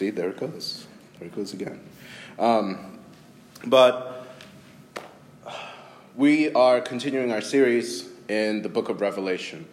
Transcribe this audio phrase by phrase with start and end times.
[0.00, 0.86] See, there it goes.
[1.18, 1.78] There it goes again.
[2.38, 2.98] Um,
[3.66, 4.26] but
[6.16, 9.66] we are continuing our series in the book of Revelation.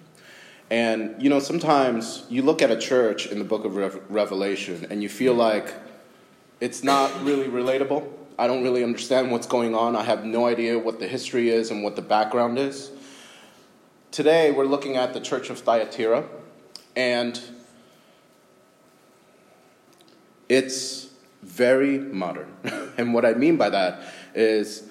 [0.70, 4.88] And, you know, sometimes you look at a church in the book of Re- Revelation
[4.90, 5.74] and you feel like
[6.60, 8.06] it's not really relatable.
[8.38, 9.96] I don't really understand what's going on.
[9.96, 12.92] I have no idea what the history is and what the background is.
[14.12, 16.26] Today, we're looking at the church of Thyatira,
[16.98, 17.40] and
[20.50, 21.10] it's
[21.44, 22.52] very modern.
[22.98, 24.02] and what I mean by that
[24.34, 24.84] is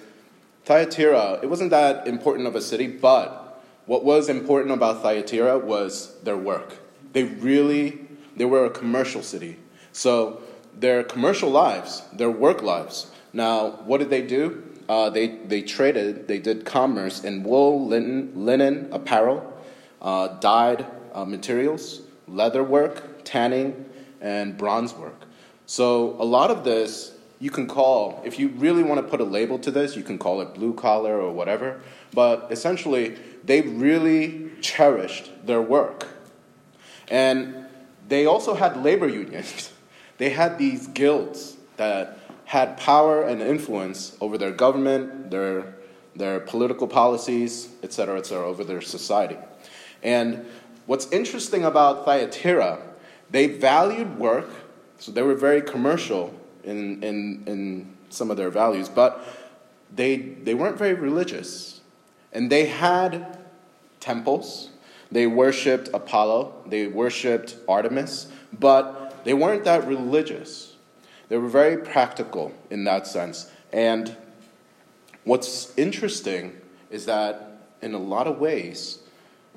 [0.65, 6.19] Thyatira, it wasn't that important of a city, but what was important about Thyatira was
[6.23, 6.75] their work.
[7.13, 7.99] They really,
[8.35, 9.57] they were a commercial city.
[9.93, 10.41] So
[10.77, 13.09] their commercial lives, their work lives.
[13.33, 14.63] Now, what did they do?
[14.89, 19.53] Uh, they, they traded, they did commerce in wool, linen, linen apparel,
[20.01, 23.85] uh, dyed uh, materials, leather work, tanning,
[24.21, 25.26] and bronze work.
[25.67, 29.23] So a lot of this you can call, if you really want to put a
[29.23, 31.81] label to this, you can call it blue collar or whatever.
[32.13, 36.07] But essentially, they really cherished their work.
[37.09, 37.67] And
[38.07, 39.71] they also had labor unions.
[40.17, 45.75] They had these guilds that had power and influence over their government, their,
[46.15, 49.37] their political policies, et cetera, et cetera, over their society.
[50.01, 50.43] And
[50.87, 52.79] what's interesting about Thyatira,
[53.29, 54.49] they valued work
[54.99, 59.23] so they were very commercial in, in, in some of their values, but
[59.95, 61.81] they, they weren't very religious.
[62.33, 63.37] And they had
[63.99, 64.69] temples,
[65.11, 68.27] they worshiped Apollo, they worshiped Artemis,
[68.59, 70.75] but they weren't that religious.
[71.29, 73.51] They were very practical in that sense.
[73.73, 74.15] And
[75.23, 76.55] what's interesting
[76.89, 78.99] is that in a lot of ways,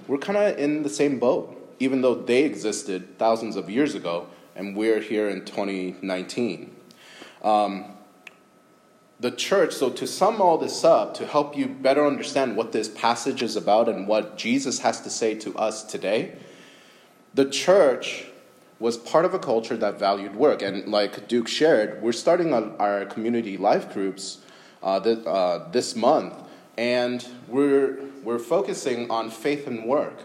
[0.08, 1.56] we're kind of in the same boat.
[1.78, 6.74] Even though they existed thousands of years ago, and we're here in 2019.
[7.42, 7.84] Um,
[9.20, 12.88] the church, so to sum all this up, to help you better understand what this
[12.88, 16.36] passage is about and what Jesus has to say to us today,
[17.34, 18.26] the church
[18.78, 20.62] was part of a culture that valued work.
[20.62, 24.38] And like Duke shared, we're starting our community life groups
[24.82, 26.34] uh, th- uh, this month,
[26.78, 30.22] and we're, we're focusing on faith and work.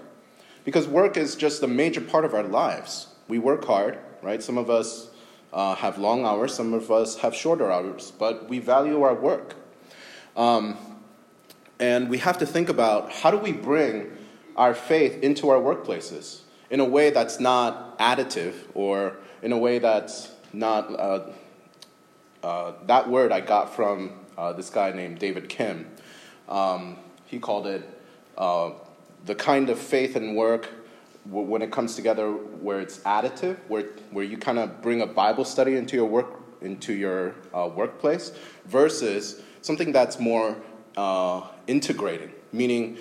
[0.63, 3.07] Because work is just a major part of our lives.
[3.27, 4.41] We work hard, right?
[4.41, 5.09] Some of us
[5.53, 9.53] uh, have long hours, some of us have shorter hours, but we value our work.
[10.35, 10.77] Um,
[11.79, 14.11] and we have to think about how do we bring
[14.57, 16.39] our faith into our workplaces
[16.71, 20.91] in a way that's not additive or in a way that's not.
[20.99, 21.29] Uh,
[22.41, 25.87] uh, that word I got from uh, this guy named David Kim.
[26.47, 27.83] Um, he called it
[28.37, 28.71] uh,
[29.25, 30.69] the kind of faith and work
[31.25, 35.43] when it comes together where it's additive, where, where you kind of bring a Bible
[35.43, 38.31] study into your work into your uh, workplace,
[38.65, 40.57] versus something that's more
[40.97, 42.97] uh, integrating, meaning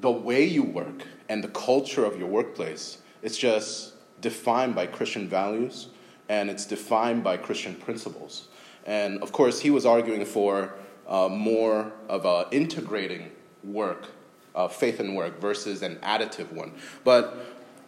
[0.00, 2.98] the way you work and the culture of your workplace.
[3.22, 5.88] It's just defined by Christian values
[6.28, 8.48] and it's defined by Christian principles.
[8.86, 10.74] And of course, he was arguing for
[11.06, 13.30] uh, more of a integrating
[13.62, 14.08] work
[14.54, 16.72] uh, faith and work versus an additive one.
[17.02, 17.36] But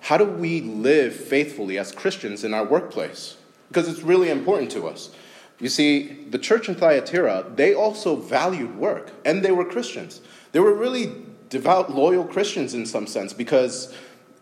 [0.01, 3.37] how do we live faithfully as Christians in our workplace?
[3.69, 5.11] Because it's really important to us.
[5.59, 10.21] You see, the church in Thyatira, they also valued work, and they were Christians.
[10.53, 11.13] They were really
[11.49, 13.95] devout, loyal Christians in some sense, because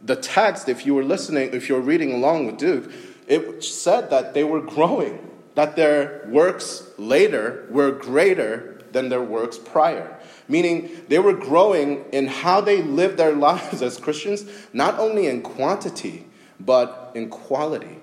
[0.02, 2.90] the text, if you were listening, if you're reading along with Duke,
[3.26, 9.56] it said that they were growing, that their works later were greater than their works
[9.56, 10.13] prior
[10.48, 15.42] meaning they were growing in how they lived their lives as Christians, not only in
[15.42, 16.26] quantity,
[16.60, 17.98] but in quality.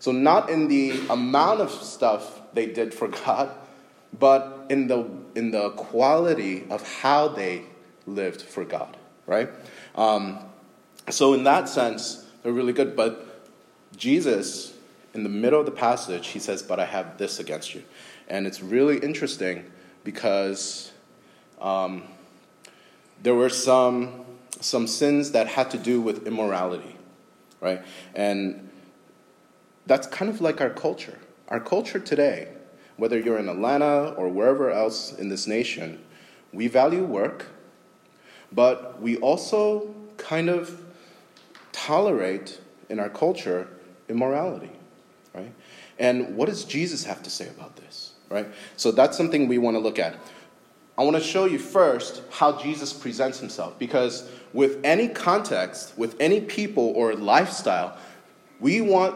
[0.00, 3.50] So, not in the amount of stuff they did for God,
[4.16, 7.64] but in the, in the quality of how they
[8.06, 8.96] lived for God,
[9.26, 9.48] right?
[9.96, 10.38] Um,
[11.10, 12.94] so, in that sense, they're really good.
[12.94, 13.42] But
[13.96, 14.72] Jesus,
[15.14, 17.82] in the middle of the passage, he says, But I have this against you.
[18.28, 19.64] And it's really interesting
[20.04, 20.92] because
[21.60, 22.04] um,
[23.22, 24.24] there were some,
[24.60, 26.96] some sins that had to do with immorality,
[27.60, 27.82] right?
[28.14, 28.70] And
[29.86, 31.18] that's kind of like our culture.
[31.48, 32.48] Our culture today,
[32.96, 36.02] whether you're in Atlanta or wherever else in this nation,
[36.52, 37.46] we value work,
[38.52, 40.82] but we also kind of
[41.72, 43.68] tolerate in our culture
[44.08, 44.70] immorality,
[45.34, 45.52] right?
[45.98, 48.46] And what does Jesus have to say about this, right?
[48.76, 50.16] So that's something we want to look at.
[50.98, 56.16] I want to show you first how Jesus presents himself because with any context, with
[56.18, 57.96] any people or lifestyle,
[58.58, 59.14] we want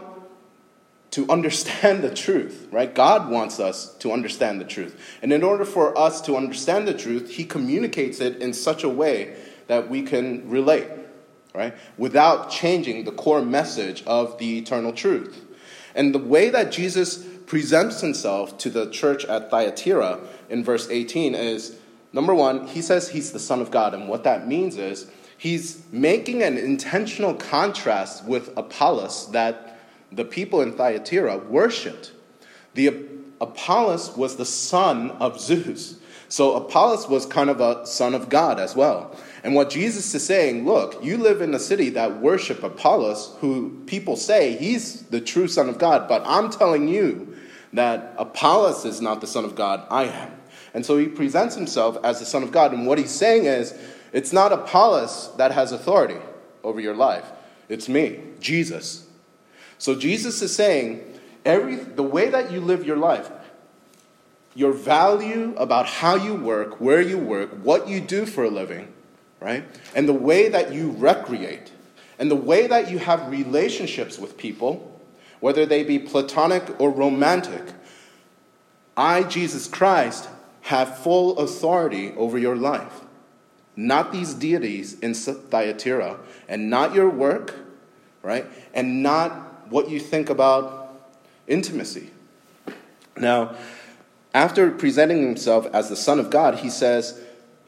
[1.10, 2.94] to understand the truth, right?
[2.94, 4.96] God wants us to understand the truth.
[5.22, 8.88] And in order for us to understand the truth, He communicates it in such a
[8.88, 9.36] way
[9.66, 10.88] that we can relate,
[11.52, 11.74] right?
[11.98, 15.44] Without changing the core message of the eternal truth.
[15.96, 21.34] And the way that Jesus presents himself to the church at Thyatira in verse 18
[21.34, 21.76] is
[22.12, 23.94] number one, he says he's the Son of God.
[23.94, 29.80] And what that means is he's making an intentional contrast with Apollos that
[30.10, 32.12] the people in Thyatira worshiped.
[32.74, 33.06] The
[33.40, 35.98] Apollos was the son of Zeus.
[36.28, 39.14] So Apollos was kind of a son of God as well.
[39.44, 43.82] And what Jesus is saying, look, you live in a city that worship Apollos, who
[43.86, 47.31] people say he's the true son of God, but I'm telling you
[47.72, 50.32] that Apollos is not the son of God, I am.
[50.74, 52.72] And so he presents himself as the son of God.
[52.72, 53.74] And what he's saying is,
[54.12, 56.20] it's not Apollos that has authority
[56.62, 57.24] over your life.
[57.68, 59.06] It's me, Jesus.
[59.78, 61.02] So Jesus is saying,
[61.44, 63.30] every the way that you live your life,
[64.54, 68.92] your value about how you work, where you work, what you do for a living,
[69.40, 69.64] right?
[69.94, 71.72] And the way that you recreate,
[72.18, 74.91] and the way that you have relationships with people,
[75.42, 77.72] whether they be platonic or romantic,
[78.96, 80.28] I, Jesus Christ,
[80.60, 83.00] have full authority over your life.
[83.74, 87.56] Not these deities in Thyatira, and not your work,
[88.22, 88.46] right?
[88.72, 91.10] And not what you think about
[91.48, 92.10] intimacy.
[93.16, 93.56] Now,
[94.32, 97.20] after presenting himself as the Son of God, he says,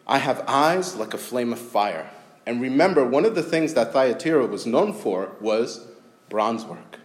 [0.06, 2.08] I have eyes like a flame of fire.
[2.46, 5.88] And remember, one of the things that Thyatira was known for was
[6.28, 7.00] bronze work.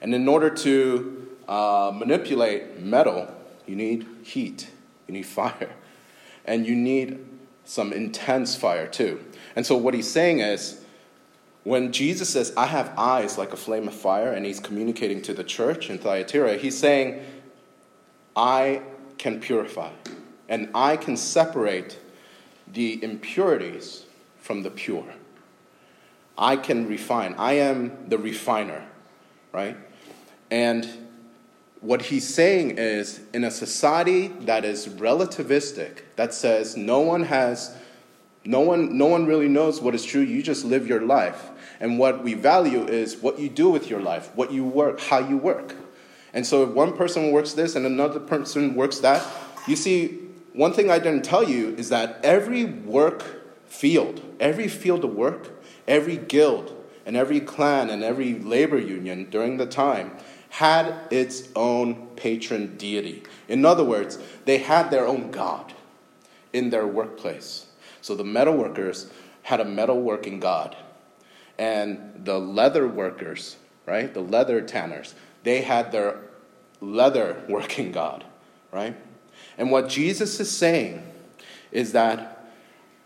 [0.00, 3.28] And in order to uh, manipulate metal,
[3.66, 4.68] you need heat,
[5.06, 5.70] you need fire,
[6.44, 7.24] and you need
[7.64, 9.24] some intense fire too.
[9.54, 10.82] And so, what he's saying is,
[11.64, 15.34] when Jesus says, I have eyes like a flame of fire, and he's communicating to
[15.34, 17.24] the church in Thyatira, he's saying,
[18.36, 18.82] I
[19.18, 19.90] can purify,
[20.48, 21.98] and I can separate
[22.72, 24.04] the impurities
[24.38, 25.14] from the pure.
[26.38, 27.34] I can refine.
[27.38, 28.86] I am the refiner,
[29.52, 29.76] right?
[30.50, 30.88] And
[31.80, 37.76] what he's saying is in a society that is relativistic, that says no one has,
[38.44, 41.50] no one, no one really knows what is true, you just live your life.
[41.80, 45.18] And what we value is what you do with your life, what you work, how
[45.18, 45.74] you work.
[46.32, 49.24] And so if one person works this and another person works that,
[49.66, 50.18] you see,
[50.52, 53.24] one thing I didn't tell you is that every work
[53.66, 56.72] field, every field of work, every guild,
[57.04, 60.12] and every clan and every labor union during the time
[60.56, 63.22] had its own patron deity.
[63.46, 65.74] In other words, they had their own god
[66.54, 67.66] in their workplace.
[68.00, 69.10] So the metal workers
[69.42, 70.74] had a metalworking god.
[71.58, 76.22] And the leather workers, right, the leather tanners, they had their
[76.80, 78.24] leather working god,
[78.72, 78.96] right?
[79.58, 81.06] And what Jesus is saying
[81.70, 82.48] is that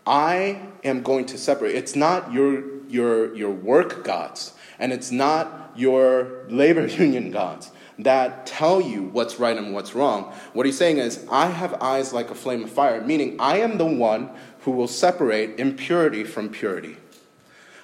[0.07, 1.75] I am going to separate.
[1.75, 8.47] It's not your, your, your work gods, and it's not your labor union gods that
[8.47, 10.33] tell you what's right and what's wrong.
[10.53, 13.77] What he's saying is, I have eyes like a flame of fire, meaning I am
[13.77, 14.31] the one
[14.61, 16.97] who will separate impurity from purity.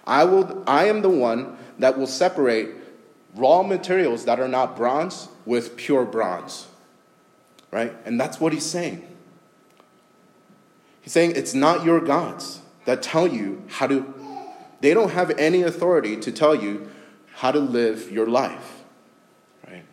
[0.05, 2.69] I, will, I am the one that will separate
[3.35, 6.67] raw materials that are not bronze with pure bronze.
[7.69, 7.95] Right?
[8.05, 9.05] And that's what he's saying.
[11.01, 14.13] He's saying it's not your gods that tell you how to,
[14.81, 16.89] they don't have any authority to tell you
[17.35, 18.83] how to live your life.
[19.67, 19.85] Right?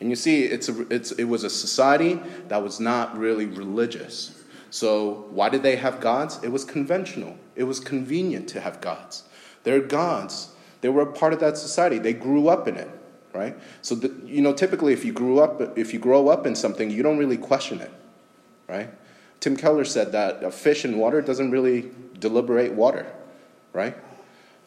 [0.00, 4.42] And you see, it's a, it's, it was a society that was not really religious.
[4.70, 6.40] So, why did they have gods?
[6.42, 9.24] It was conventional, it was convenient to have gods.
[9.64, 12.90] Their gods, they were a part of that society, they grew up in it
[13.32, 13.56] right?
[13.82, 16.90] So, the, you know, typically if you grew up, if you grow up in something,
[16.90, 17.92] you don't really question it,
[18.68, 18.90] right?
[19.40, 23.06] Tim Keller said that a fish in water doesn't really deliberate water,
[23.78, 23.96] right?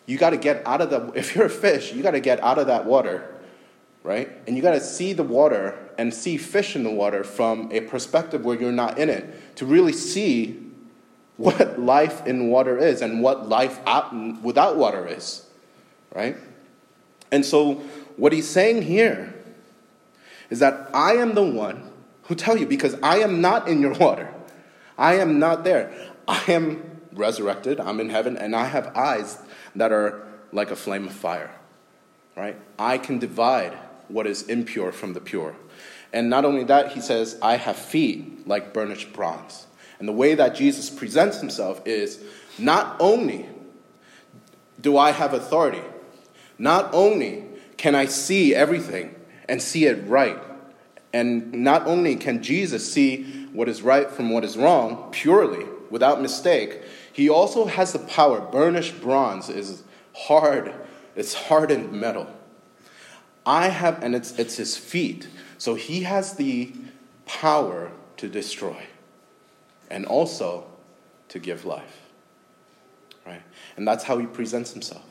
[0.06, 2.42] You got to get out of the, if you're a fish, you got to get
[2.42, 3.36] out of that water,
[4.04, 4.30] right?
[4.48, 7.82] And you got to see the water and see fish in the water from a
[7.82, 10.66] perspective where you're not in it to really see
[11.38, 15.46] what life in water is and what life out, without water is,
[16.16, 16.38] right?
[17.32, 17.76] And so
[18.16, 19.34] what he's saying here
[20.50, 21.92] is that I am the one
[22.24, 24.34] who tell you because I am not in your water.
[24.98, 25.92] I am not there.
[26.28, 27.80] I am resurrected.
[27.80, 29.38] I'm in heaven and I have eyes
[29.76, 31.52] that are like a flame of fire.
[32.36, 32.58] Right?
[32.80, 33.78] I can divide
[34.08, 35.56] what is impure from the pure.
[36.14, 39.68] And not only that, he says, I have feet like burnished bronze.
[40.00, 42.24] And the way that Jesus presents himself is
[42.58, 43.48] not only
[44.80, 45.84] do I have authority,
[46.58, 47.44] not only
[47.78, 49.16] can I see everything
[49.48, 50.38] and see it right.
[51.14, 56.22] And not only can Jesus see what is right from what is wrong purely, without
[56.22, 56.82] mistake,
[57.14, 58.40] he also has the power.
[58.40, 60.74] Burnished bronze is hard,
[61.16, 62.28] it's hardened metal.
[63.46, 65.28] I have, and it's, it's his feet.
[65.58, 66.74] So he has the
[67.26, 68.86] power to destroy
[69.90, 70.66] and also
[71.30, 72.02] to give life.
[73.26, 73.42] Right?
[73.78, 75.04] And that's how he presents himself.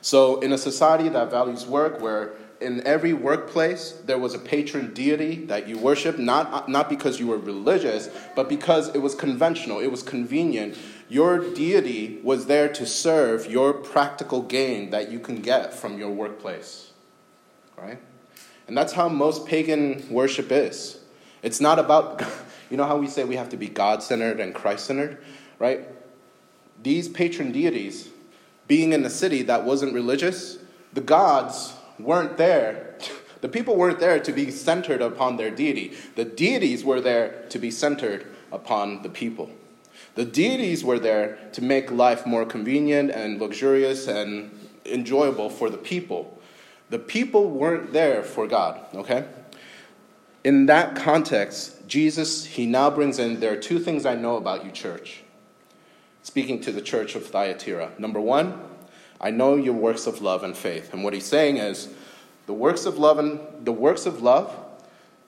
[0.00, 4.94] So, in a society that values work, where in every workplace there was a patron
[4.94, 9.80] deity that you worship, not, not because you were religious, but because it was conventional,
[9.80, 10.76] it was convenient.
[11.08, 16.10] Your deity was there to serve your practical gain that you can get from your
[16.10, 16.90] workplace.
[17.76, 18.00] Right?
[18.66, 20.98] And that's how most pagan worship is.
[21.42, 22.22] It's not about,
[22.70, 25.22] you know how we say we have to be God centered and Christ centered,
[25.58, 25.86] right?
[26.82, 28.08] These patron deities,
[28.66, 30.58] being in a city that wasn't religious,
[30.92, 32.98] the gods weren't there.
[33.42, 35.94] The people weren't there to be centered upon their deity.
[36.16, 39.50] The deities were there to be centered upon the people.
[40.16, 44.50] The deities were there to make life more convenient and luxurious and
[44.84, 46.40] enjoyable for the people.
[46.88, 49.26] The people weren't there for God, okay?
[50.42, 54.64] In that context, Jesus, he now brings in there are two things I know about
[54.64, 55.22] you, church.
[56.22, 57.92] Speaking to the church of Thyatira.
[57.98, 58.60] Number one,
[59.20, 60.94] I know your works of love and faith.
[60.94, 61.88] And what he's saying is,
[62.46, 64.54] the works of love and the works of love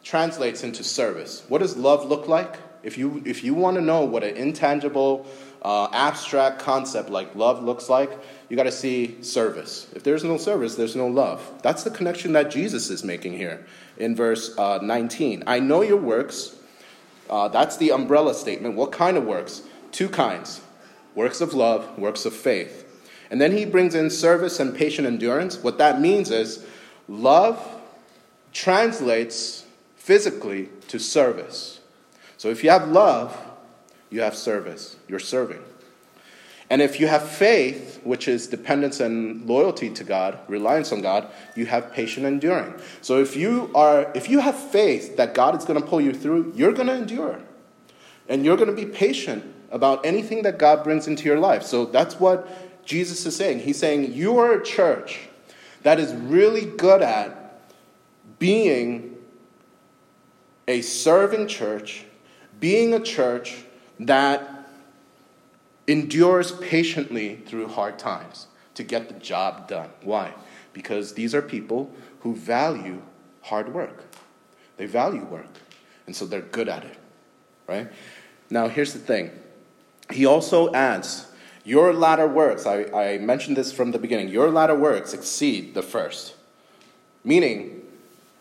[0.02, 1.45] translates into service.
[1.49, 2.57] What does love look like?
[2.88, 5.26] If you if you want to know what an intangible,
[5.61, 8.11] uh, abstract concept like love looks like,
[8.49, 9.87] you got to see service.
[9.95, 11.61] If there's no service, there's no love.
[11.62, 13.66] That's the connection that Jesus is making here
[13.99, 15.45] in verse uh, 19.
[15.47, 16.57] I know your works.
[17.28, 18.75] Uh, that's the umbrella statement.
[18.75, 19.61] What kind of works?
[19.92, 20.62] Two kinds
[21.14, 22.87] works of love, works of faith.
[23.30, 25.59] And then he brings in service and patient endurance.
[25.62, 26.64] What that means is
[27.09, 27.59] Love
[28.52, 29.64] translates
[29.97, 31.77] physically to service.
[32.38, 33.37] So if you have love,
[34.09, 34.97] you have service.
[35.07, 35.62] You're serving.
[36.71, 41.28] And if you have faith, which is dependence and loyalty to God, reliance on God,
[41.57, 42.75] you have patient enduring.
[43.00, 46.12] So if you are if you have faith that God is going to pull you
[46.12, 47.40] through, you're going to endure.
[48.28, 51.62] And you're going to be patient about anything that God brings into your life.
[51.62, 52.47] So that's what
[52.85, 53.61] Jesus is saying.
[53.61, 55.28] He's saying you are a church
[55.83, 57.61] that is really good at
[58.38, 59.16] being
[60.66, 62.04] a serving church,
[62.61, 63.65] being a church
[64.00, 64.69] that
[65.87, 69.91] endures patiently through hard times to get the job done.
[70.03, 70.35] Why?
[70.73, 73.03] Because these are people who value
[73.43, 74.05] hard work.
[74.77, 75.49] They value work,
[76.07, 76.97] and so they're good at it,
[77.67, 77.91] right?
[78.50, 79.31] Now, here's the thing.
[80.12, 81.27] He also adds
[81.65, 85.83] your latter works, I, I mentioned this from the beginning, your latter works exceed the
[85.83, 86.35] first.
[87.25, 87.77] Meaning,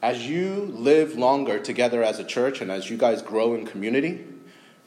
[0.07, 4.23] as you live longer together as a church and as you guys grow in community,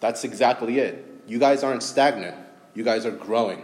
[0.00, 1.04] that's exactly it.
[1.26, 2.34] You guys aren't stagnant,
[2.72, 3.62] you guys are growing.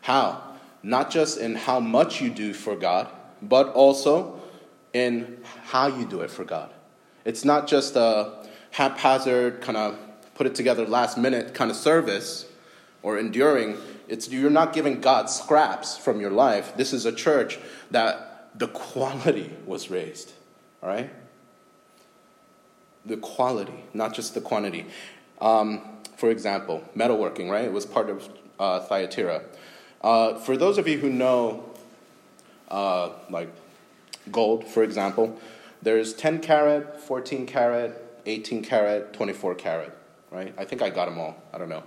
[0.00, 0.42] How?
[0.82, 3.10] Not just in how much you do for God,
[3.42, 4.40] but also
[4.94, 6.70] in how you do it for God.
[7.26, 9.98] It's not just a haphazard, kind of
[10.34, 12.46] put it together last minute kind of service
[13.02, 13.76] or enduring
[14.08, 16.78] it's, you're not giving God scraps from your life.
[16.78, 17.58] This is a church
[17.90, 20.32] that the quality was raised.
[20.84, 21.10] All right?
[23.06, 24.84] The quality, not just the quantity.
[25.40, 25.80] Um,
[26.16, 27.64] for example, metalworking, right?
[27.64, 28.28] It was part of
[28.60, 29.42] uh, Thyatira.
[30.02, 31.64] Uh, for those of you who know,
[32.68, 33.48] uh, like
[34.30, 35.38] gold, for example,
[35.82, 39.96] there's 10 carat, 14 carat, 18 carat, 24 carat,
[40.30, 40.54] right?
[40.58, 41.42] I think I got them all.
[41.52, 41.82] I don't know.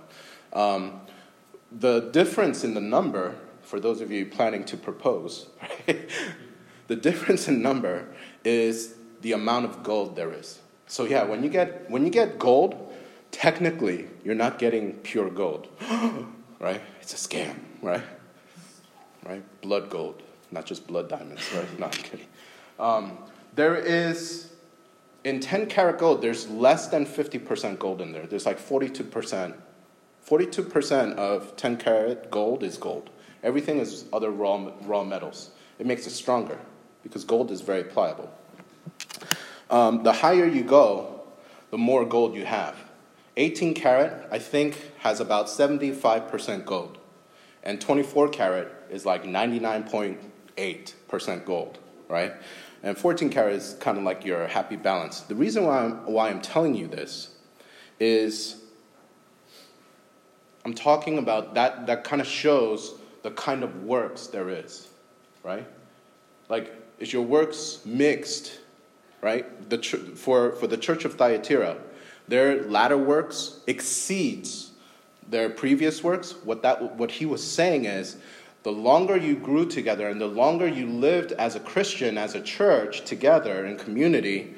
[0.52, 1.00] Um,
[1.70, 5.46] the difference in the number, for those of you planning to propose,
[5.86, 6.10] right?
[6.88, 8.08] The difference in number
[8.44, 10.58] is the amount of gold there is.
[10.86, 12.92] So yeah, when you get when you get gold,
[13.30, 15.68] technically you're not getting pure gold,
[16.60, 16.80] right?
[17.00, 18.02] It's a scam, right?
[19.24, 19.42] Right?
[19.60, 21.78] Blood gold, not just blood diamonds, right?
[21.78, 22.26] Not kidding.
[22.78, 23.18] Um,
[23.54, 24.52] there is
[25.24, 28.26] in 10 karat gold, there's less than 50% gold in there.
[28.26, 29.54] There's like 42%
[30.26, 33.08] 42% of 10 karat gold is gold.
[33.42, 35.50] Everything is other raw, raw metals.
[35.78, 36.58] It makes it stronger
[37.08, 38.30] because gold is very pliable.
[39.70, 41.22] Um, the higher you go,
[41.70, 42.76] the more gold you have.
[43.36, 46.98] 18 karat, I think, has about 75% gold.
[47.62, 52.32] And 24 karat is like 99.8% gold, right?
[52.82, 55.20] And 14 karat is kind of like your happy balance.
[55.20, 57.34] The reason why I'm, why I'm telling you this
[58.00, 58.62] is
[60.64, 64.88] I'm talking about that, that kind of shows the kind of works there is,
[65.42, 65.66] right?
[66.48, 68.58] Like, is your works mixed
[69.20, 69.68] right?
[69.68, 69.78] The
[70.14, 71.78] for, for the church of Thyatira,
[72.26, 74.70] their latter works exceeds
[75.28, 76.32] their previous works.
[76.44, 78.16] What, that, what he was saying is
[78.62, 82.40] the longer you grew together and the longer you lived as a Christian, as a
[82.40, 84.54] church together in community,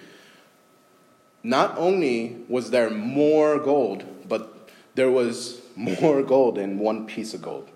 [1.43, 7.41] not only was there more gold, but there was more gold in one piece of
[7.41, 7.71] gold,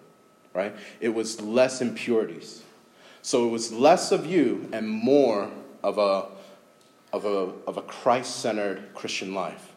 [0.53, 0.75] right?
[1.01, 2.64] It was less impurities.
[3.25, 5.51] So it was less of you and more
[5.83, 6.27] of a,
[7.11, 9.73] of a, of a Christ centered Christian life.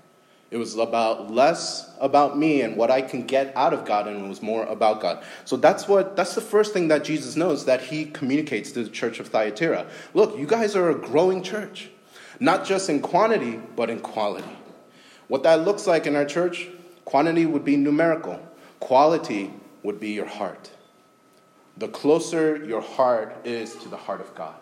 [0.52, 4.26] It was about less about me and what I can get out of God, and
[4.26, 5.24] it was more about God.
[5.46, 8.90] So that's what that's the first thing that Jesus knows that he communicates to the
[8.90, 9.88] church of Thyatira.
[10.14, 11.90] Look, you guys are a growing church,
[12.42, 14.58] not just in quantity, but in quality.
[15.30, 16.68] What that looks like in our church,
[17.06, 18.46] quantity would be numerical,
[18.82, 20.70] quality would be your heart.
[21.78, 24.56] The closer your heart is to the heart of God,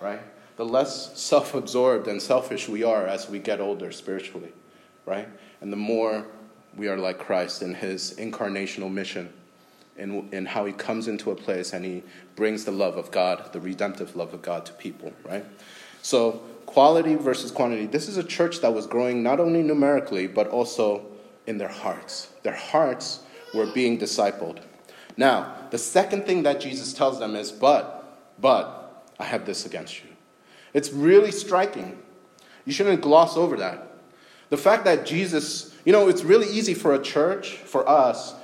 [0.00, 0.20] right?
[0.56, 4.52] The less self absorbed and selfish we are as we get older spiritually
[5.08, 5.28] right?
[5.60, 6.26] And the more
[6.76, 9.32] we are like Christ in his incarnational mission,
[9.96, 12.02] in, in how he comes into a place and he
[12.36, 15.44] brings the love of God, the redemptive love of God to people, right?
[16.02, 17.86] So, quality versus quantity.
[17.86, 21.06] This is a church that was growing not only numerically, but also
[21.46, 22.30] in their hearts.
[22.42, 23.20] Their hearts
[23.54, 24.58] were being discipled.
[25.18, 30.02] Now, the second thing that Jesus tells them is, but, but, I have this against
[30.02, 30.08] you.
[30.72, 31.98] It's really striking.
[32.64, 33.88] You shouldn't gloss over that.
[34.50, 38.34] The fact that Jesus, you know, it's really easy for a church, for us,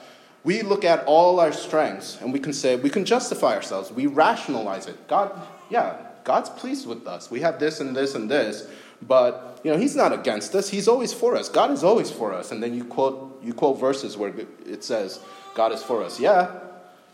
[0.42, 3.92] we look at all our strengths and we can say, we can justify ourselves.
[3.92, 5.06] We rationalize it.
[5.06, 5.40] God,
[5.70, 7.30] yeah, God's pleased with us.
[7.30, 8.68] We have this and this and this,
[9.00, 10.68] but you know, He's not against us.
[10.68, 11.48] He's always for us.
[11.48, 12.50] God is always for us.
[12.50, 14.34] And then you quote you quote verses where
[14.66, 15.20] it says,
[15.54, 16.18] God is for us.
[16.18, 16.60] Yeah,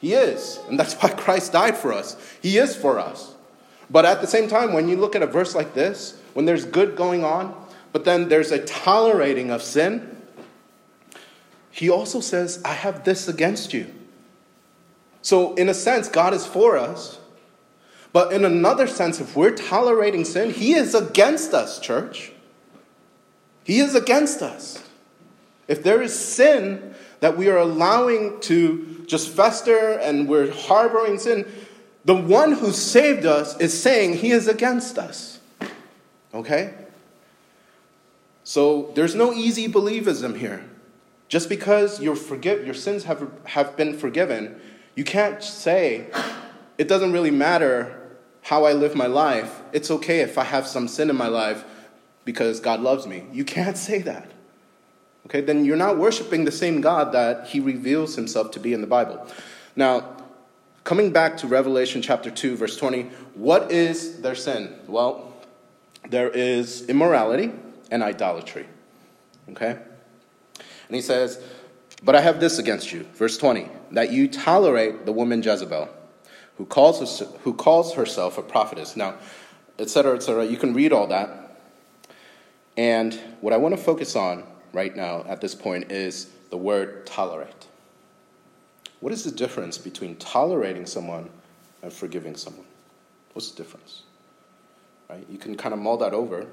[0.00, 0.58] He is.
[0.68, 2.16] And that's why Christ died for us.
[2.42, 3.34] He is for us.
[3.90, 6.64] But at the same time, when you look at a verse like this, when there's
[6.64, 7.54] good going on,
[7.92, 10.16] but then there's a tolerating of sin.
[11.70, 13.92] He also says, I have this against you.
[15.22, 17.18] So, in a sense, God is for us.
[18.12, 22.32] But in another sense, if we're tolerating sin, He is against us, church.
[23.64, 24.82] He is against us.
[25.70, 31.46] If there is sin that we are allowing to just fester and we're harboring sin,
[32.04, 35.38] the one who saved us is saying He is against us.
[36.34, 36.74] Okay?
[38.42, 40.64] So there's no easy believism here.
[41.28, 44.60] Just because your, forgive, your sins have, have been forgiven,
[44.96, 46.08] you can't say,
[46.78, 47.96] it doesn't really matter
[48.42, 49.62] how I live my life.
[49.72, 51.64] It's okay if I have some sin in my life
[52.24, 53.26] because God loves me.
[53.32, 54.32] You can't say that.
[55.26, 58.80] Okay, then you're not worshiping the same God that he reveals himself to be in
[58.80, 59.26] the Bible.
[59.76, 60.16] Now,
[60.84, 63.02] coming back to Revelation chapter 2, verse 20,
[63.34, 64.74] what is their sin?
[64.86, 65.32] Well,
[66.08, 67.52] there is immorality,
[67.90, 68.66] and idolatry.
[69.50, 69.70] Okay?
[69.70, 71.42] And he says,
[72.02, 75.88] But I have this against you, verse 20, that you tolerate the woman Jezebel,
[76.56, 78.96] who calls, who calls herself a prophetess.
[78.96, 79.14] Now,
[79.78, 81.58] etc., etc., you can read all that.
[82.76, 87.06] And what I want to focus on right now at this point is the word
[87.06, 87.66] tolerate.
[89.00, 91.30] What is the difference between tolerating someone
[91.82, 92.66] and forgiving someone?
[93.32, 94.02] What's the difference?
[95.08, 95.24] Right?
[95.28, 96.46] You can kind of mull that over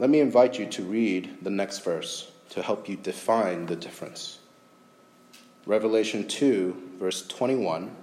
[0.00, 4.38] let me invite you to read the next verse to help you define the difference.
[5.66, 7.94] Revelation 2, verse 21.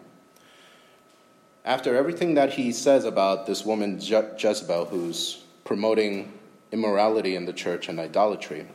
[1.65, 6.31] After everything that he says about this woman Je- Jezebel, who's promoting
[6.71, 8.67] immorality in the church and idolatry,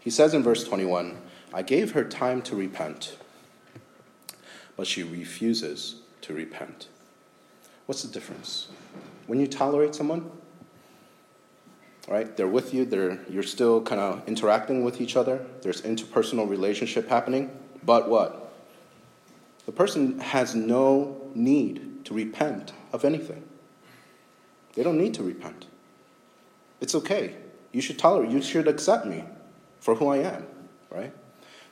[0.00, 1.16] he says in verse 21
[1.52, 3.16] I gave her time to repent,
[4.76, 6.88] but she refuses to repent.
[7.86, 8.68] What's the difference?
[9.26, 10.30] When you tolerate someone,
[12.08, 12.36] right?
[12.36, 17.08] They're with you, they're, you're still kind of interacting with each other, there's interpersonal relationship
[17.08, 17.50] happening,
[17.84, 18.52] but what?
[19.66, 23.42] The person has no need to repent of anything.
[24.74, 25.66] They don't need to repent.
[26.80, 27.34] It's okay.
[27.72, 29.24] You should tolerate, you should accept me
[29.80, 30.46] for who I am,
[30.90, 31.12] right?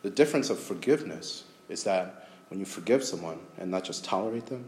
[0.02, 4.64] The difference of forgiveness is that when you forgive someone and not just tolerate them,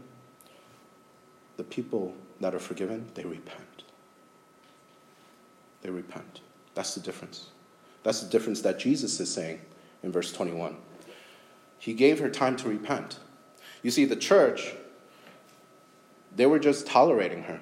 [1.57, 3.83] the people that are forgiven, they repent
[5.81, 6.41] they repent.
[6.73, 7.47] That's the difference.
[8.03, 9.61] That's the difference that Jesus is saying
[10.03, 10.77] in verse 21.
[11.77, 13.19] He gave her time to repent.
[13.83, 14.73] You see, the church,
[16.35, 17.59] they were just tolerating her,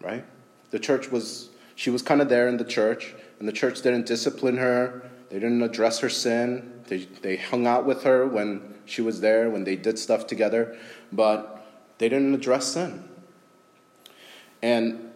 [0.00, 0.24] right?
[0.70, 4.06] The church was, she was kind of there in the church, and the church didn't
[4.06, 9.00] discipline her, they didn't address her sin, they, they hung out with her when she
[9.00, 10.76] was there, when they did stuff together,
[11.10, 11.66] but
[11.96, 13.08] they didn't address sin.
[14.60, 15.10] And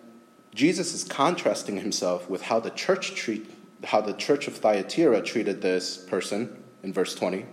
[0.54, 3.50] Jesus is contrasting himself with how the church treat
[3.84, 7.44] how the church of Thyatira treated this person in verse 20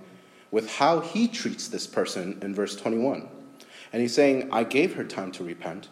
[0.52, 3.28] with how he treats this person in verse 21.
[3.92, 5.90] And he's saying, I gave her time to repent,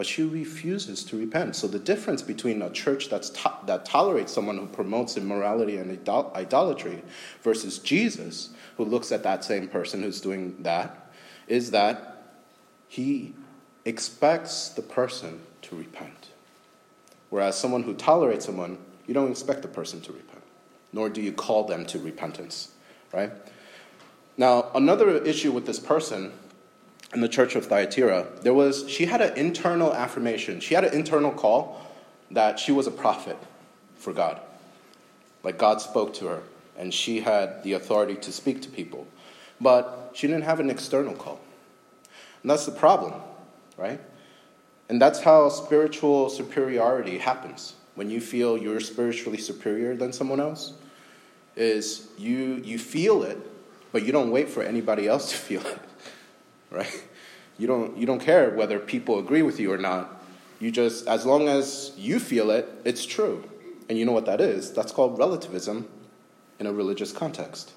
[0.00, 1.54] but she refuses to repent.
[1.54, 5.92] So the difference between a church that's to- that tolerates someone who promotes immorality and
[5.92, 7.02] idol- idolatry
[7.42, 11.12] versus Jesus, who looks at that same person who's doing that,
[11.48, 12.32] is that
[12.88, 13.34] he
[13.84, 16.28] expects the person to repent.
[17.28, 20.44] Whereas someone who tolerates someone, you don't expect the person to repent,
[20.94, 22.68] nor do you call them to repentance,
[23.12, 23.32] right?
[24.38, 26.32] Now, another issue with this person
[27.12, 30.60] in the church of Thyatira, there was she had an internal affirmation.
[30.60, 31.80] She had an internal call
[32.30, 33.36] that she was a prophet
[33.96, 34.40] for God.
[35.42, 36.42] Like God spoke to her,
[36.78, 39.06] and she had the authority to speak to people.
[39.60, 41.40] But she didn't have an external call.
[42.42, 43.14] And that's the problem,
[43.76, 44.00] right?
[44.88, 47.74] And that's how spiritual superiority happens.
[47.94, 50.74] When you feel you're spiritually superior than someone else,
[51.56, 53.38] is you you feel it,
[53.92, 55.78] but you don't wait for anybody else to feel it.
[56.70, 57.04] Right?
[57.58, 60.22] You don't you don't care whether people agree with you or not.
[60.60, 63.44] You just as long as you feel it, it's true.
[63.88, 64.72] And you know what that is?
[64.72, 65.88] That's called relativism
[66.58, 67.72] in a religious context.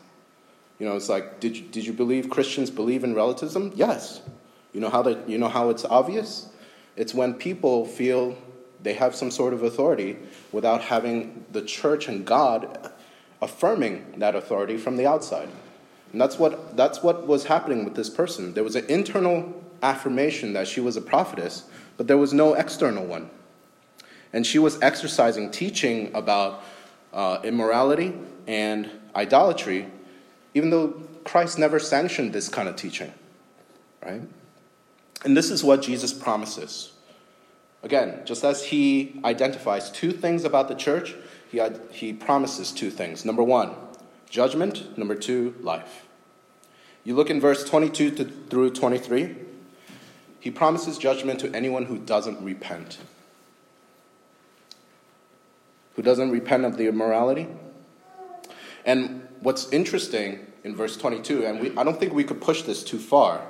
[0.79, 3.71] You know, it's like, did you, did you believe Christians believe in relativism?
[3.75, 4.21] Yes.
[4.73, 6.49] You know how that you know how it's obvious?
[6.95, 8.37] It's when people feel
[8.81, 10.17] they have some sort of authority
[10.51, 12.91] without having the church and God
[13.41, 15.49] affirming that authority from the outside.
[16.13, 18.53] And that's what, that's what was happening with this person.
[18.53, 21.63] There was an internal affirmation that she was a prophetess,
[21.97, 23.29] but there was no external one.
[24.31, 26.63] And she was exercising teaching about
[27.11, 28.13] uh, immorality
[28.47, 29.87] and idolatry,
[30.53, 33.11] even though Christ never sanctioned this kind of teaching,
[34.05, 34.21] right?
[35.25, 36.91] And this is what Jesus promises.
[37.81, 41.15] Again, just as he identifies two things about the church,
[41.51, 43.25] he, he promises two things.
[43.25, 43.71] Number one,
[44.29, 44.97] judgment.
[44.97, 46.02] Number two, life.
[47.03, 49.35] You look in verse 22 to, through 23,
[50.39, 52.97] he promises judgment to anyone who doesn't repent.
[55.95, 57.47] Who doesn't repent of the immorality.
[58.85, 62.83] And what's interesting in verse 22, and we, I don't think we could push this
[62.83, 63.41] too far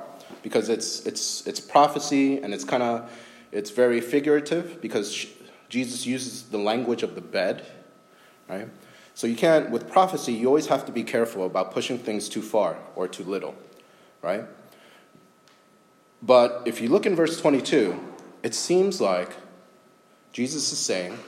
[0.41, 3.09] because it's, it's, it's prophecy and it's kind of
[3.53, 5.27] it's very figurative because
[5.69, 7.63] Jesus uses the language of the bed,
[8.49, 8.67] right?
[9.15, 12.41] So you can't, with prophecy, you always have to be careful about pushing things too
[12.41, 13.55] far or too little,
[14.21, 14.45] right?
[16.21, 17.99] But if you look in verse 22,
[18.41, 19.31] it seems like
[20.31, 21.19] Jesus is saying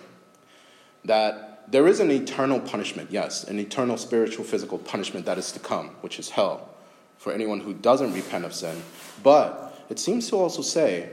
[1.03, 5.59] that there is an eternal punishment, yes, an eternal spiritual, physical punishment that is to
[5.59, 6.69] come, which is hell
[7.17, 8.81] for anyone who doesn't repent of sin.
[9.23, 11.09] But it seems to also say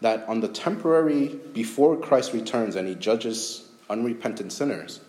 [0.00, 5.00] that on the temporary, before Christ returns and he judges unrepentant sinners,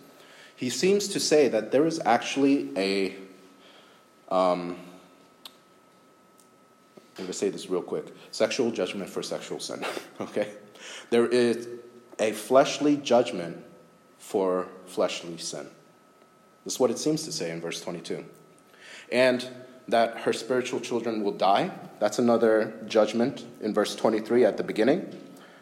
[0.60, 3.14] he seems to say that there is actually a.
[4.30, 4.76] Um,
[7.16, 9.82] I'm going to say this real quick sexual judgment for sexual sin.
[10.20, 10.52] okay?
[11.08, 11.66] There is
[12.18, 13.64] a fleshly judgment
[14.18, 15.66] for fleshly sin.
[16.66, 18.22] That's what it seems to say in verse 22.
[19.10, 19.48] And
[19.88, 21.70] that her spiritual children will die.
[22.00, 25.10] That's another judgment in verse 23 at the beginning.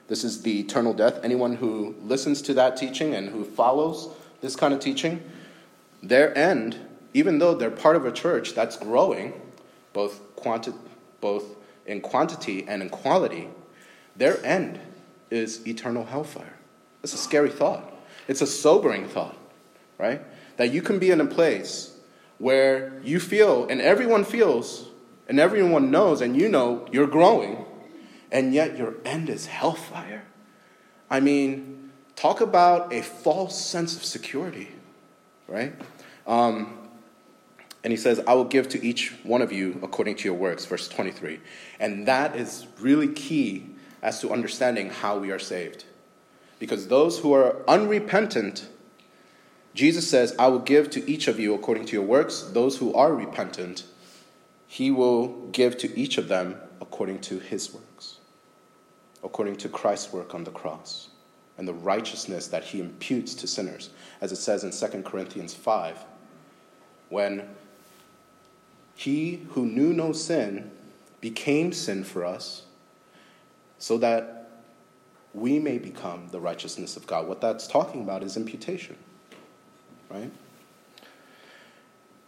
[0.08, 1.20] This is the eternal death.
[1.22, 4.08] Anyone who listens to that teaching and who follows
[4.40, 5.22] this kind of teaching,
[6.03, 6.79] their end,
[7.14, 9.40] even though they're part of a church that's growing,
[9.92, 10.72] both, quanti-
[11.20, 11.44] both
[11.87, 13.48] in quantity and in quality,
[14.16, 14.81] their end
[15.31, 16.59] is eternal hellfire.
[17.03, 17.92] It's a scary thought.
[18.27, 19.37] It's a sobering thought,
[19.96, 20.20] right?
[20.57, 21.96] That you can be in a place
[22.38, 24.88] where you feel, and everyone feels,
[25.29, 27.64] and everyone knows, and you know you're growing,
[28.31, 30.24] and yet your end is hellfire.
[31.11, 31.88] I mean,
[32.18, 34.68] talk about a false sense of security,
[35.46, 35.72] right?
[36.26, 36.76] Um,
[37.85, 40.64] and he says, I will give to each one of you according to your works,
[40.64, 41.38] verse 23.
[41.78, 43.66] And that is really key
[44.02, 45.85] as to understanding how we are saved.
[46.59, 48.68] Because those who are unrepentant,
[49.74, 52.42] Jesus says, I will give to each of you according to your works.
[52.52, 53.85] Those who are repentant,
[54.66, 58.16] he will give to each of them according to his works,
[59.22, 61.11] according to Christ's work on the cross
[61.59, 63.90] and the righteousness that he imputes to sinners,
[64.21, 65.99] as it says in 2 Corinthians 5,
[67.11, 67.49] when
[68.94, 70.71] he who knew no sin
[71.21, 72.62] became sin for us
[73.79, 74.51] so that
[75.35, 77.29] we may become the righteousness of God.
[77.29, 78.97] What that's talking about is imputation
[80.11, 80.31] right?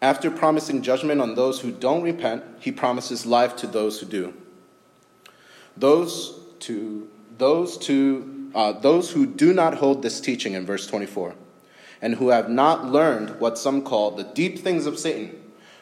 [0.03, 4.35] After promising judgment on those who don't repent, he promises life to those who do.
[5.77, 11.35] Those to those to uh, those who do not hold this teaching in verse 24,
[12.03, 15.37] and who have not learned what some call the deep things of Satan.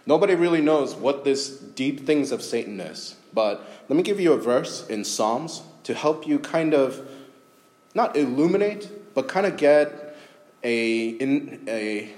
[0.06, 3.16] Nobody really knows what this deep things of Satan is.
[3.32, 7.06] But let me give you a verse in Psalms to help you kind of
[7.94, 10.16] not illuminate, but kind of get
[10.62, 12.10] a, in, a,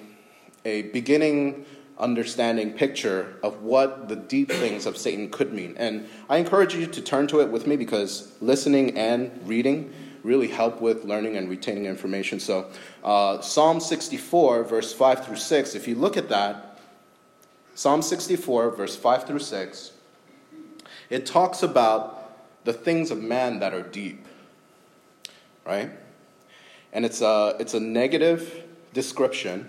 [0.64, 1.64] a beginning
[1.98, 5.74] understanding picture of what the deep things of Satan could mean.
[5.76, 10.48] And I encourage you to turn to it with me because listening and reading really
[10.48, 12.40] help with learning and retaining information.
[12.40, 12.70] So,
[13.02, 16.78] uh, Psalm 64, verse 5 through 6, if you look at that,
[17.74, 19.92] Psalm 64, verse 5 through 6,
[21.08, 24.26] it talks about the things of man that are deep,
[25.66, 25.90] right?
[26.92, 29.68] And it's a, it's a negative description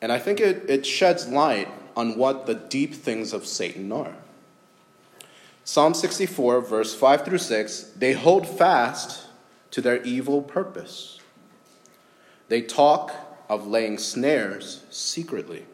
[0.00, 4.14] and I think it, it sheds light on what the deep things of Satan are.
[5.68, 9.26] Psalm 64, verse 5 through 6 they hold fast
[9.72, 11.18] to their evil purpose.
[12.46, 13.12] They talk
[13.48, 15.66] of laying snares secretly,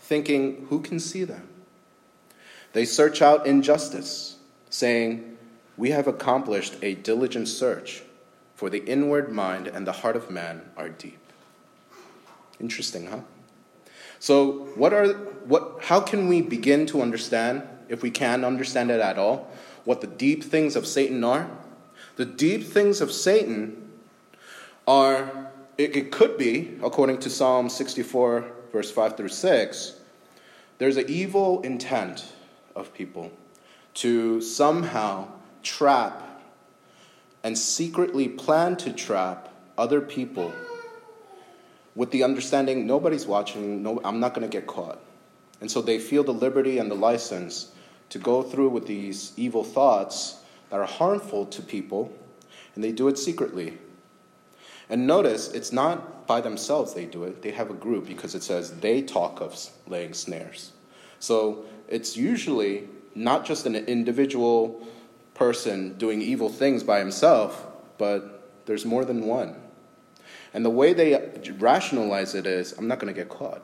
[0.00, 1.46] thinking, Who can see them?
[2.72, 4.38] They search out injustice,
[4.70, 5.36] saying,
[5.76, 8.02] We have accomplished a diligent search,
[8.54, 11.20] for the inward mind and the heart of man are deep.
[12.58, 13.20] Interesting, huh?
[14.20, 15.12] So, what are,
[15.44, 19.50] what, how can we begin to understand, if we can understand it at all,
[19.84, 21.50] what the deep things of Satan are?
[22.16, 23.90] The deep things of Satan
[24.86, 30.00] are, it, it could be, according to Psalm 64, verse 5 through 6,
[30.78, 32.32] there's an evil intent
[32.74, 33.30] of people
[33.94, 35.28] to somehow
[35.62, 36.42] trap
[37.42, 40.52] and secretly plan to trap other people
[41.94, 45.00] with the understanding nobody's watching, no, I'm not going to get caught.
[45.60, 47.72] And so they feel the liberty and the license
[48.10, 50.40] to go through with these evil thoughts
[50.70, 52.12] that are harmful to people,
[52.74, 53.78] and they do it secretly.
[54.90, 58.42] And notice, it's not by themselves they do it, they have a group because it
[58.42, 60.72] says they talk of laying snares.
[61.20, 64.86] So it's usually not just an individual
[65.34, 67.66] person doing evil things by himself,
[67.96, 69.56] but there's more than one.
[70.54, 73.62] And the way they rationalize it is, I'm not going to get caught.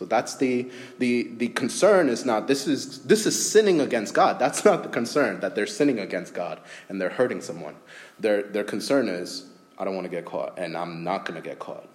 [0.00, 4.38] So that's the, the, the concern is not this is, this is sinning against God.
[4.38, 6.58] That's not the concern that they're sinning against God
[6.88, 7.76] and they're hurting someone.
[8.18, 9.44] Their, their concern is,
[9.76, 11.86] I don't want to get caught and I'm not going to get caught,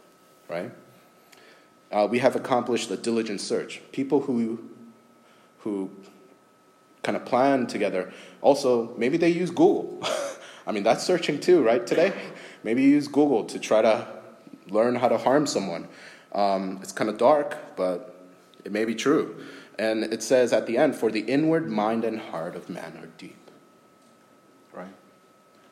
[0.47, 0.71] right?
[1.91, 3.81] Uh, we have accomplished a diligent search.
[3.91, 4.63] People who,
[5.61, 5.89] who
[7.01, 9.99] kind of plan together, also, maybe they use Google.
[10.67, 12.13] I mean, that's searching too, right, today?
[12.63, 14.07] Maybe you use Google to try to
[14.69, 15.87] learn how to harm someone.
[16.35, 18.13] Um, it's kind of dark, but
[18.63, 19.43] it may be true.
[19.79, 23.09] And it says at the end, for the inward mind and heart of man are
[23.17, 23.49] deep.
[24.73, 24.93] Right?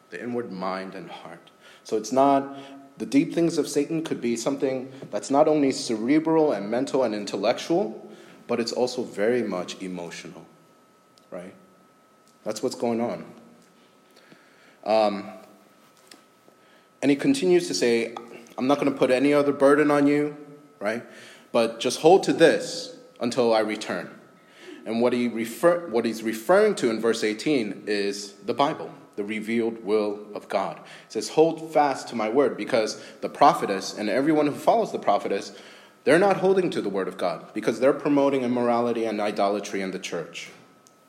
[0.10, 1.52] The inward mind and heart.
[1.84, 2.58] So it's not,
[2.98, 7.14] the deep things of Satan could be something that's not only cerebral and mental and
[7.14, 8.10] intellectual,
[8.48, 10.46] but it's also very much emotional.
[11.30, 11.54] Right?
[12.44, 13.26] That's what's going on.
[14.86, 15.30] Um,
[17.02, 18.14] and he continues to say,
[18.58, 20.38] I'm not going to put any other burden on you,
[20.84, 21.04] right?
[21.54, 24.12] But just hold to this until I return.
[24.86, 29.24] And what, he refer, what he's referring to in verse 18 is the Bible, the
[29.24, 30.78] revealed will of God.
[30.78, 35.00] He says, Hold fast to my word, because the prophetess and everyone who follows the
[35.00, 35.58] prophetess,
[36.04, 39.92] they're not holding to the word of God, because they're promoting immorality and idolatry in
[39.92, 40.50] the church,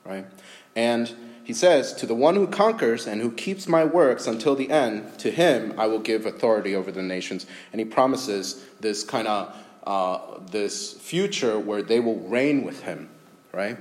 [0.05, 0.27] right?
[0.77, 1.13] And
[1.45, 5.19] he says, To the one who conquers and who keeps my works until the end,
[5.19, 7.47] to him I will give authority over the nations.
[7.71, 9.55] And he promises this kind of
[9.87, 10.19] uh,
[10.51, 13.09] this future where they will reign with him,
[13.53, 13.77] right?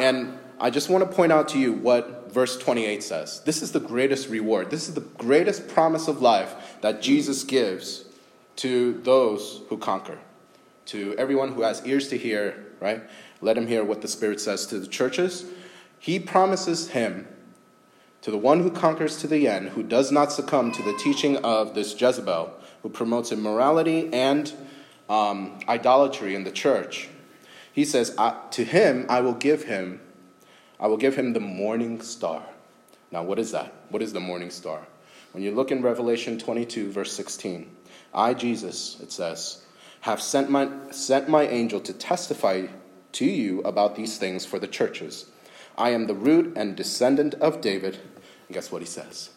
[0.00, 3.40] And I just want to point out to you what verse 28 says.
[3.40, 4.70] This is the greatest reward.
[4.70, 8.04] This is the greatest promise of life that Jesus gives
[8.56, 10.18] to those who conquer,
[10.86, 13.02] to everyone who has ears to hear, right?
[13.40, 15.44] Let him hear what the Spirit says to the churches
[15.98, 17.26] he promises him
[18.22, 21.36] to the one who conquers to the end, who does not succumb to the teaching
[21.38, 24.52] of this Jezebel, who promotes immorality and
[25.08, 27.08] um, idolatry in the church.
[27.72, 28.14] He says,
[28.50, 30.00] "To him I will give him,
[30.80, 32.42] I will give him the morning star."
[33.10, 33.72] Now, what is that?
[33.88, 34.86] What is the morning star?
[35.32, 37.70] When you look in Revelation 22, verse 16,
[38.12, 39.62] I, Jesus, it says,
[40.02, 42.66] have sent my, sent my angel to testify
[43.12, 45.26] to you about these things for the churches.
[45.76, 47.98] I am the root and descendant of David.
[48.46, 49.30] And guess what he says?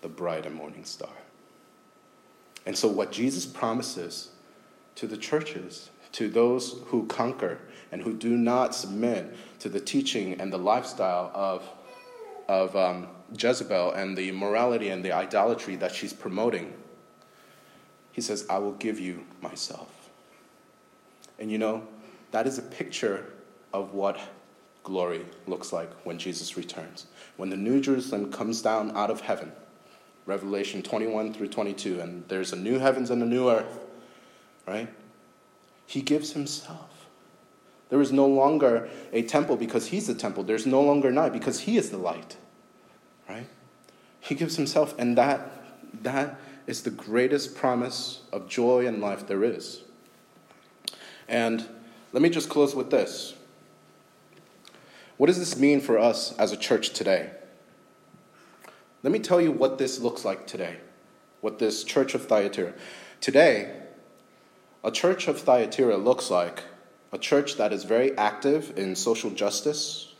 [0.00, 1.10] The bright and morning star.
[2.66, 4.30] And so, what Jesus promises
[4.96, 7.58] to the churches, to those who conquer
[7.90, 11.68] and who do not submit to the teaching and the lifestyle of
[12.48, 16.72] of um, Jezebel and the immorality and the idolatry that she's promoting,
[18.12, 20.10] he says, I will give you myself.
[21.38, 21.86] And you know,
[22.30, 23.32] that is a picture
[23.72, 24.18] of what
[24.82, 27.06] glory looks like when Jesus returns.
[27.36, 29.50] When the New Jerusalem comes down out of heaven,
[30.26, 33.80] Revelation 21 through 22, and there's a new heavens and a new earth,
[34.66, 34.88] right?
[35.86, 37.06] He gives himself.
[37.90, 40.42] There is no longer a temple because he's the temple.
[40.42, 42.36] There's no longer night because he is the light.
[43.28, 43.46] Right?
[44.20, 45.50] He gives himself, and that,
[46.02, 49.82] that is the greatest promise of joy and life there is.
[51.28, 51.66] And
[52.12, 53.34] let me just close with this.
[55.16, 57.30] What does this mean for us as a church today?
[59.02, 60.78] Let me tell you what this looks like today,
[61.40, 62.72] what this church of Thyatira.
[63.20, 63.83] Today,
[64.84, 66.62] a church of Thyatira looks like
[67.10, 70.12] a church that is very active in social justice,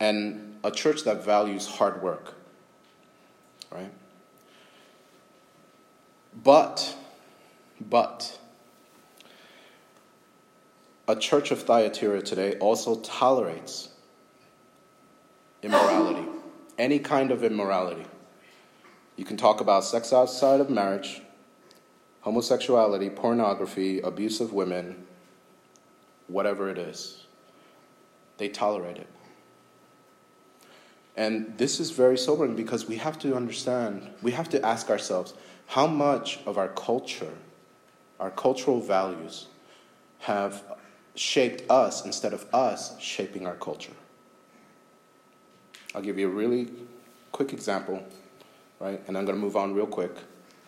[0.00, 2.34] and a church that values hard work.
[3.70, 3.92] Right?
[6.42, 6.96] But,
[7.80, 8.38] but,
[11.06, 13.90] a church of Thyatira today also tolerates
[15.62, 16.28] immorality,
[16.78, 18.06] any kind of immorality.
[19.16, 21.22] You can talk about sex outside of marriage,
[22.26, 25.06] homosexuality, pornography, abuse of women,
[26.26, 27.24] whatever it is.
[28.38, 29.06] They tolerate it.
[31.16, 35.34] And this is very sobering because we have to understand, we have to ask ourselves
[35.68, 37.32] how much of our culture,
[38.18, 39.46] our cultural values,
[40.18, 40.64] have
[41.14, 43.94] shaped us instead of us shaping our culture.
[45.94, 46.70] I'll give you a really
[47.30, 48.02] quick example,
[48.80, 49.00] right?
[49.06, 50.16] And I'm going to move on real quick.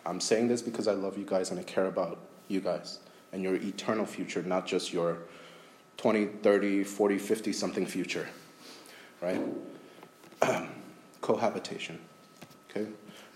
[0.09, 2.17] I'm saying this because I love you guys and I care about
[2.47, 2.99] you guys
[3.31, 5.19] and your eternal future, not just your
[5.97, 8.27] 20, 30, 40, 50 something future,
[9.21, 9.39] right?
[11.21, 11.99] Cohabitation,
[12.69, 12.87] okay?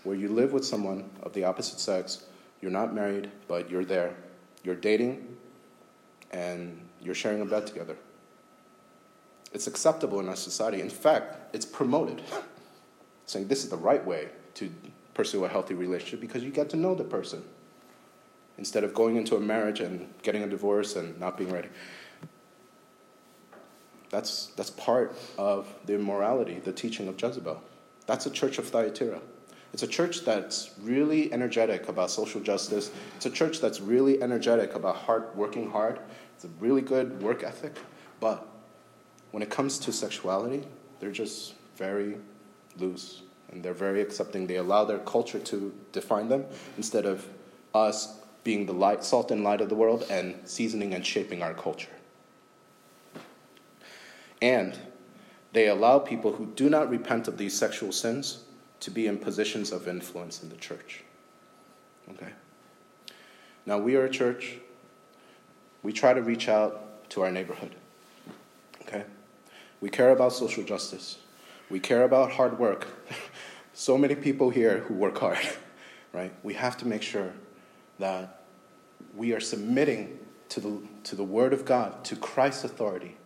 [0.02, 2.24] Where you live with someone of the opposite sex,
[2.60, 4.16] you're not married, but you're there.
[4.64, 5.36] You're dating,
[6.32, 7.96] and you're sharing a bed together.
[9.52, 10.80] It's acceptable in our society.
[10.80, 12.20] In fact, it's promoted,
[13.26, 14.70] saying this is the right way to
[15.14, 17.42] pursue a healthy relationship because you get to know the person
[18.58, 21.68] instead of going into a marriage and getting a divorce and not being ready.
[24.10, 27.60] That's, that's part of the immorality, the teaching of Jezebel.
[28.06, 29.20] That's a church of Thyatira.
[29.72, 32.92] It's a church that's really energetic about social justice.
[33.16, 35.98] It's a church that's really energetic about hard, working hard.
[36.36, 37.76] It's a really good work ethic.
[38.20, 38.46] But
[39.32, 40.62] when it comes to sexuality,
[41.00, 42.18] they're just very
[42.76, 44.46] loose and they're very accepting.
[44.46, 46.44] They allow their culture to define them
[46.76, 47.26] instead of
[47.74, 51.54] us being the light, salt and light of the world and seasoning and shaping our
[51.54, 51.90] culture.
[54.42, 54.78] And
[55.52, 58.44] they allow people who do not repent of these sexual sins
[58.80, 61.02] to be in positions of influence in the church.
[62.10, 62.32] Okay?
[63.64, 64.58] Now, we are a church.
[65.82, 67.74] We try to reach out to our neighborhood.
[68.82, 69.04] Okay?
[69.80, 71.18] We care about social justice.
[71.70, 72.86] We care about hard work.
[73.74, 75.38] so many people here who work hard,
[76.12, 76.32] right?
[76.42, 77.32] We have to make sure
[77.98, 78.40] that
[79.14, 80.18] we are submitting
[80.50, 83.16] to the, to the Word of God, to Christ's authority,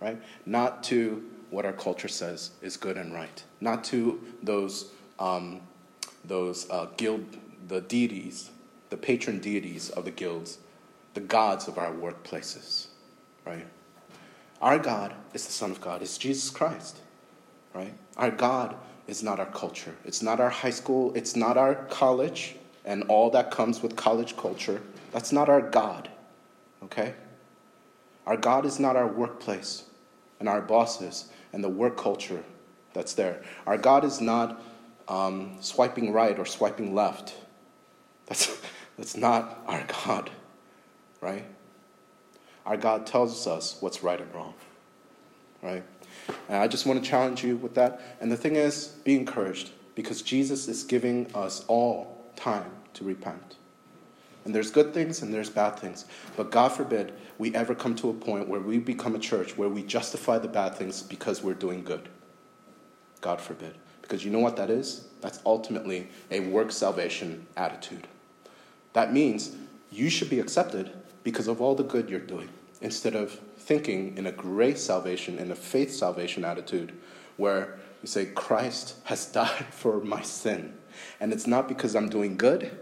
[0.00, 0.20] right?
[0.46, 5.60] Not to what our culture says is good and right, not to those, um,
[6.24, 7.24] those uh, guild,
[7.68, 8.50] the deities,
[8.90, 10.58] the patron deities of the guilds,
[11.14, 12.86] the gods of our workplaces,
[13.46, 13.66] right?
[14.60, 16.98] Our God is the Son of God, is Jesus Christ,
[17.74, 17.92] right?
[18.16, 18.74] Our God
[19.08, 23.30] is not our culture, it's not our high school, it's not our college, and all
[23.30, 24.80] that comes with college culture.
[25.10, 26.08] That's not our God,
[26.84, 27.14] okay?
[28.26, 29.84] Our God is not our workplace
[30.38, 32.44] and our bosses and the work culture
[32.92, 33.42] that's there.
[33.66, 34.62] Our God is not
[35.08, 37.34] um, swiping right or swiping left.
[38.26, 38.60] That's,
[38.98, 40.30] that's not our God,
[41.20, 41.44] right?
[42.66, 44.52] Our God tells us what's right and wrong,
[45.62, 45.82] right?
[46.48, 48.00] And I just want to challenge you with that.
[48.20, 53.56] And the thing is, be encouraged because Jesus is giving us all time to repent.
[54.44, 56.06] And there's good things and there's bad things.
[56.36, 59.68] But God forbid we ever come to a point where we become a church where
[59.68, 62.08] we justify the bad things because we're doing good.
[63.20, 63.74] God forbid.
[64.00, 65.08] Because you know what that is?
[65.20, 68.06] That's ultimately a work salvation attitude.
[68.94, 69.54] That means
[69.90, 70.92] you should be accepted
[71.24, 72.48] because of all the good you're doing,
[72.80, 76.92] instead of thinking in a grace salvation, in a faith salvation attitude,
[77.36, 80.74] where you say, Christ has died for my sin.
[81.20, 82.76] And it's not because I'm doing good,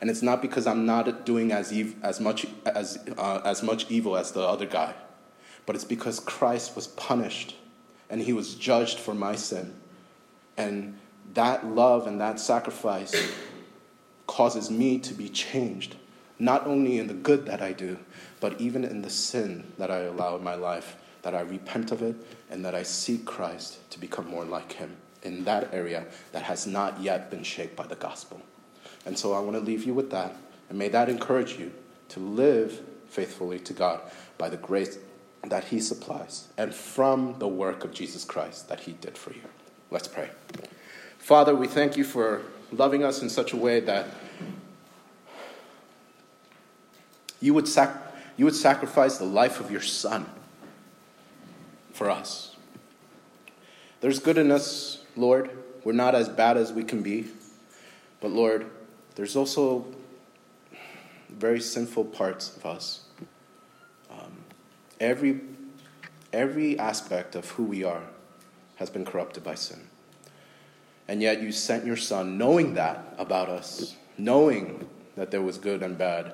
[0.00, 3.90] and it's not because I'm not doing as, ev- as, much, as, uh, as much
[3.90, 4.94] evil as the other guy,
[5.66, 7.56] but it's because Christ was punished
[8.10, 9.74] and he was judged for my sin
[10.56, 10.98] And
[11.34, 13.14] that love and that sacrifice
[14.26, 15.96] causes me to be changed,
[16.38, 17.98] not only in the good that I do,
[18.42, 22.02] but even in the sin that I allow in my life, that I repent of
[22.02, 22.16] it
[22.50, 26.66] and that I seek Christ to become more like Him in that area that has
[26.66, 28.42] not yet been shaped by the gospel.
[29.06, 30.34] And so I want to leave you with that,
[30.68, 31.72] and may that encourage you
[32.08, 34.00] to live faithfully to God
[34.38, 34.98] by the grace
[35.44, 39.42] that He supplies and from the work of Jesus Christ that He did for you.
[39.92, 40.30] Let's pray.
[41.18, 44.08] Father, we thank you for loving us in such a way that
[47.40, 50.26] you would, sac- you would sacrifice the life of your Son
[51.92, 52.56] for us.
[54.00, 55.50] There's good in us, Lord.
[55.84, 57.26] We're not as bad as we can be.
[58.20, 58.70] But Lord,
[59.14, 59.86] there's also
[61.28, 63.04] very sinful parts of us.
[64.10, 64.38] Um,
[65.00, 65.40] every,
[66.32, 68.02] every aspect of who we are
[68.76, 69.80] has been corrupted by sin.
[71.08, 75.82] And yet you sent your Son knowing that about us, knowing that there was good
[75.82, 76.32] and bad,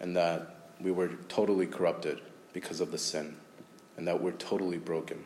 [0.00, 2.20] and that we were totally corrupted
[2.52, 3.36] because of the sin,
[3.96, 5.24] and that we're totally broken.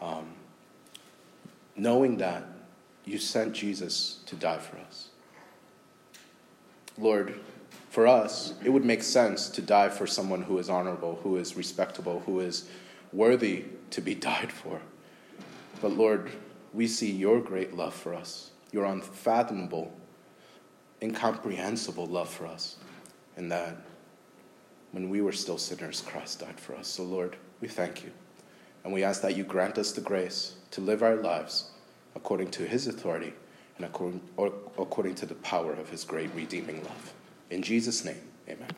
[0.00, 0.26] Um,
[1.76, 2.44] knowing that,
[3.04, 5.08] you sent Jesus to die for us.
[6.98, 7.40] Lord,
[7.90, 11.56] for us, it would make sense to die for someone who is honorable, who is
[11.56, 12.68] respectable, who is
[13.12, 14.80] worthy to be died for.
[15.80, 16.30] But Lord,
[16.72, 19.92] we see your great love for us, your unfathomable,
[21.02, 22.76] incomprehensible love for us,
[23.36, 23.76] and that
[24.92, 26.88] when we were still sinners, Christ died for us.
[26.88, 28.10] So, Lord, we thank you.
[28.84, 31.70] And we ask that you grant us the grace to live our lives
[32.14, 33.32] according to his authority
[33.76, 34.20] and according,
[34.78, 37.12] according to the power of his great redeeming love.
[37.50, 38.70] In Jesus' name, amen.